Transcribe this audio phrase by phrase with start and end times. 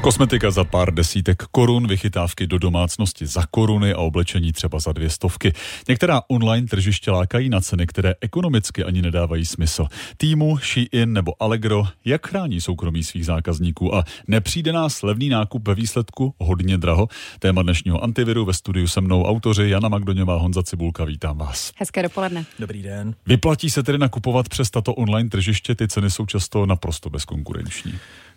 [0.00, 5.10] Kosmetika za pár desítek korun, vychytávky do domácnosti za koruny a oblečení třeba za dvě
[5.10, 5.52] stovky.
[5.88, 9.86] Některá online tržiště lákají na ceny, které ekonomicky ani nedávají smysl.
[10.16, 15.74] Týmu, Shein nebo Allegro, jak chrání soukromí svých zákazníků a nepřijde nás levný nákup ve
[15.74, 17.08] výsledku hodně draho?
[17.38, 21.72] Téma dnešního antiviru ve studiu se mnou autoři Jana Magdoňová, Honza Cibulka, vítám vás.
[21.76, 22.44] Hezké dopoledne.
[22.58, 23.14] Dobrý den.
[23.26, 27.94] Vyplatí se tedy nakupovat přes tato online tržiště, ty ceny jsou často naprosto bezkonkurenční.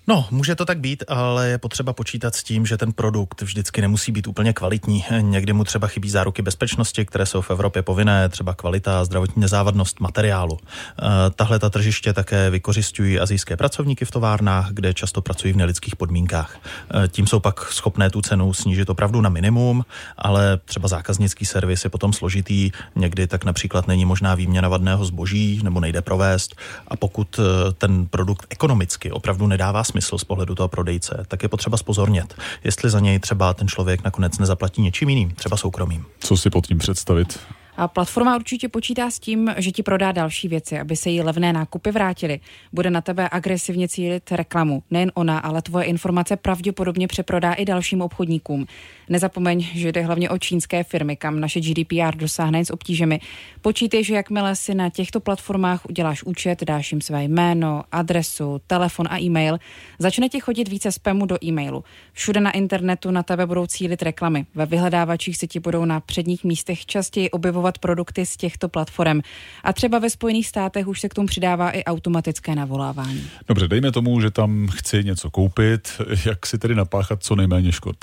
[0.08, 3.82] No, může to tak být, ale je potřeba počítat s tím, že ten produkt vždycky
[3.82, 5.06] nemusí být úplně kvalitní.
[5.20, 10.00] Někdy mu třeba chybí záruky bezpečnosti, které jsou v Evropě povinné, třeba kvalita zdravotní nezávadnost
[10.00, 10.58] materiálu.
[10.60, 11.04] Eh,
[11.36, 16.58] tahle ta tržiště také vykořišťují azijské pracovníky v továrnách, kde často pracují v nelidských podmínkách.
[17.04, 19.86] Eh, tím jsou pak schopné tu cenu snížit opravdu na minimum,
[20.18, 25.62] ale třeba zákaznický servis je potom složitý, někdy tak například není možná výměna vadného zboží
[25.64, 26.56] nebo nejde provést
[26.88, 31.50] a pokud eh, ten produkt ekonomicky opravdu nedává smysl z pohledu toho prodejce, tak je
[31.50, 36.06] potřeba spozornět, jestli za něj třeba ten člověk nakonec nezaplatí něčím jiným, třeba soukromým.
[36.20, 37.40] Co si pod tím představit?
[37.78, 41.54] A platforma určitě počítá s tím, že ti prodá další věci, aby se jí levné
[41.54, 42.40] nákupy vrátily.
[42.74, 44.84] Bude na tebe agresivně cílit reklamu.
[44.92, 48.66] Nejen ona, ale tvoje informace pravděpodobně přeprodá i dalším obchodníkům.
[49.10, 53.20] Nezapomeň, že jde hlavně o čínské firmy, kam naše GDPR dosáhne s obtížemi.
[53.62, 59.08] Počítej, že jakmile si na těchto platformách uděláš účet, dáš jim své jméno, adresu, telefon
[59.10, 59.58] a e-mail,
[60.00, 61.84] začne ti chodit více spamu do e-mailu.
[62.14, 64.46] Všude na internetu na tebe budou cílit reklamy.
[64.56, 69.22] Ve vyhledávačích se ti budou na předních místech častěji objevovat produkty z těchto platform.
[69.64, 73.24] A třeba ve Spojených státech už se k tomu přidává i automatické navolávání.
[73.48, 75.90] Dobře, dejme tomu, že tam chci něco koupit.
[76.26, 77.96] Jak si tedy napáchat co nejméně škod?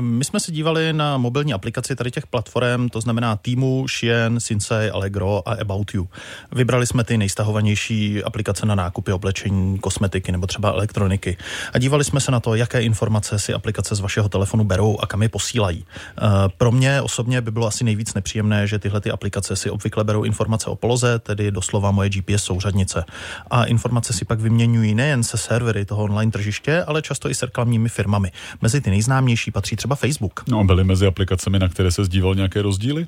[0.00, 4.90] My jsme se dívali na mobilní aplikaci tady těch platform, to znamená Týmu, Shein, Sinsei,
[4.90, 6.08] Allegro a About You.
[6.52, 11.36] Vybrali jsme ty nejstahovanější aplikace na nákupy oblečení, kosmetiky nebo třeba elektroniky.
[11.72, 15.06] A dívali jsme se na to, jaké informace si aplikace z vašeho telefonu berou a
[15.06, 15.84] kam je posílají.
[15.84, 16.22] Eh,
[16.58, 20.24] pro mě osobně by bylo asi nejvíc nepříjemné, že tyhle ty aplikace si obvykle berou
[20.24, 23.04] informace o poloze, tedy doslova moje GPS souřadnice.
[23.50, 27.42] A informace si pak vyměňují nejen se servery toho online tržiště, ale často i s
[27.42, 28.32] reklamními firmami.
[28.62, 30.44] Mezi ty nejznámější patří třeba Facebook.
[30.48, 33.06] No, byly mezi aplikacemi, na které se zdíval nějaké rozdíly?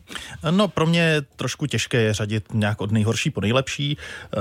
[0.50, 4.38] No, pro mě je trošku těžké je řadit nějak od nejhorší po nejlepší, eh,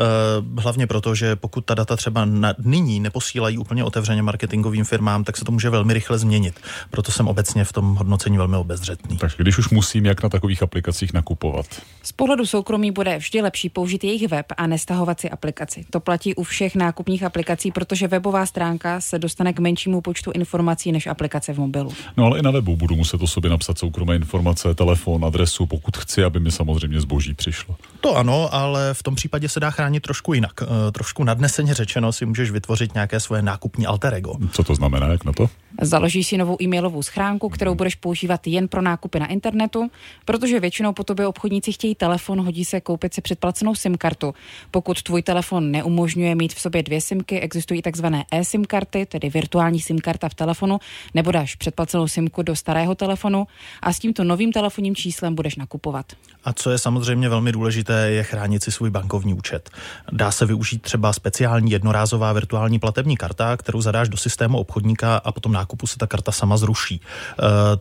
[0.62, 5.38] hlavně proto, že pokud ta data třeba na, nyní neposílají úplně otevřeně marketingovým firmám, tak
[5.38, 6.60] se to může velmi rychle změnit.
[6.90, 9.18] Proto jsem obecně v tom hodnocení velmi obezřetný.
[9.18, 11.66] Takže když už musím, jak na takových aplikacích nakupovat?
[12.04, 15.86] Z pohledu soukromí bude vždy lepší použít jejich web a nestahovat si aplikaci.
[15.90, 20.92] To platí u všech nákupních aplikací, protože webová stránka se dostane k menšímu počtu informací
[20.92, 21.94] než aplikace v mobilu.
[22.18, 25.98] No ale i na webu budu muset o sobě napsat soukromé informace, telefon, adresu, pokud
[25.98, 27.76] chci, aby mi samozřejmě zboží přišlo.
[28.02, 30.52] To ano, ale v tom případě se dá chránit trošku jinak.
[30.62, 34.36] E, trošku nadneseně řečeno si můžeš vytvořit nějaké svoje nákupní alter ego.
[34.52, 35.50] Co to znamená, jak na to?
[35.82, 39.90] Založíš si novou e-mailovou schránku, kterou budeš používat jen pro nákupy na internetu,
[40.26, 44.34] protože většinou po tobě obchodníci chtějí telefon, hodí se koupit si předplacenou SIM kartu.
[44.72, 49.80] Pokud tvůj telefon neumožňuje mít v sobě dvě SIMky, existují takzvané eSIM karty, tedy virtuální
[49.80, 50.80] SIM karta v telefonu,
[51.14, 53.48] nebo dáš předplacenou SIMku do starého telefonu
[53.82, 56.06] a s tímto novým telefonním číslem budeš nakupovat.
[56.44, 59.70] A co je samozřejmě velmi důležité, je chránit si svůj bankovní účet.
[60.12, 65.32] Dá se využít třeba speciální jednorázová virtuální platební karta, kterou zadáš do systému obchodníka a
[65.32, 67.02] potom nákupu se ta karta sama zruší.
[67.02, 67.02] E,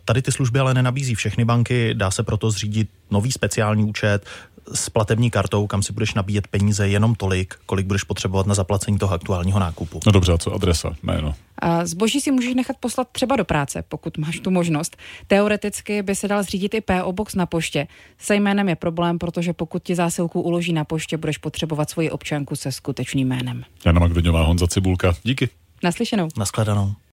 [0.05, 4.26] tady ty služby ale nenabízí všechny banky, dá se proto zřídit nový speciální účet,
[4.75, 8.99] s platební kartou, kam si budeš nabíjet peníze jenom tolik, kolik budeš potřebovat na zaplacení
[8.99, 10.00] toho aktuálního nákupu.
[10.06, 11.34] No dobře, a co adresa, jméno?
[11.59, 14.97] A zboží si můžeš nechat poslat třeba do práce, pokud máš tu možnost.
[15.26, 17.87] Teoreticky by se dal zřídit i PO Box na poště.
[18.19, 22.56] Se jménem je problém, protože pokud ti zásilku uloží na poště, budeš potřebovat svoji občanku
[22.56, 23.65] se skutečným jménem.
[23.87, 25.15] Jana Magdoňová, Honza Cibulka.
[25.22, 25.49] Díky.
[25.82, 26.28] Naslyšenou.
[26.38, 26.93] Naschledanou.